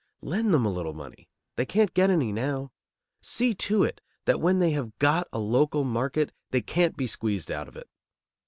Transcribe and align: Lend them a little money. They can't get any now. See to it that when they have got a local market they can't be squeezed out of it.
Lend 0.23 0.51
them 0.51 0.65
a 0.65 0.71
little 0.71 0.95
money. 0.95 1.29
They 1.57 1.65
can't 1.67 1.93
get 1.93 2.09
any 2.09 2.31
now. 2.31 2.71
See 3.21 3.53
to 3.53 3.83
it 3.83 4.01
that 4.25 4.41
when 4.41 4.57
they 4.57 4.71
have 4.71 4.97
got 4.97 5.27
a 5.31 5.37
local 5.37 5.83
market 5.83 6.31
they 6.49 6.61
can't 6.63 6.97
be 6.97 7.05
squeezed 7.05 7.51
out 7.51 7.67
of 7.67 7.77
it. 7.77 7.87